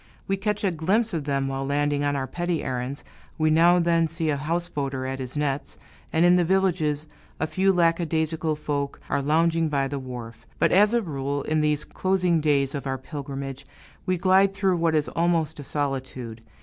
[0.27, 3.03] We catch a glimpse of them when landing on our petty errands,
[3.37, 5.77] we now and then see a houseboater at his nets,
[6.11, 7.05] and in the villages
[7.39, 11.83] a few lackadaisical folk are lounging by the wharf; but as a rule, in these
[11.83, 13.63] closing days of our pilgrimage,
[14.07, 16.41] we glide through what is almost a solitude.